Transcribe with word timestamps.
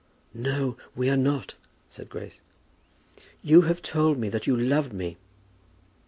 "No, 0.33 0.77
we 0.95 1.11
are 1.11 1.15
not," 1.15 1.53
said 1.87 2.09
Grace. 2.09 2.41
"You 3.43 3.61
have 3.69 3.83
told 3.83 4.17
me 4.17 4.29
that 4.29 4.47
you 4.47 4.57
loved 4.57 4.93
me." 4.93 5.17